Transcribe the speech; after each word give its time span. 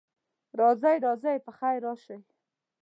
راځئ، 0.59 0.95
راځئ، 1.05 1.37
پخیر 1.45 1.77
راشئ. 1.85 2.19